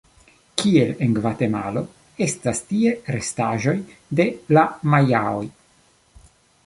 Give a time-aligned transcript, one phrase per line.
[0.61, 1.83] Kiel en Gvatemalo
[2.27, 3.77] estas tie restaĵoj
[4.21, 4.27] de
[4.59, 5.45] la Majaoj.